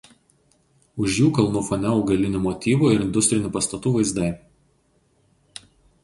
[1.01, 4.31] Už jų kalnų fone augalinių motyvų ir industrinių pastatų vaizdai.